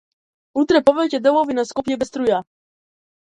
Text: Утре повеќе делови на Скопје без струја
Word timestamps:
Утре 0.61 0.79
повеќе 0.87 1.19
делови 1.25 1.57
на 1.59 1.67
Скопје 1.73 1.99
без 2.05 2.11
струја 2.13 2.41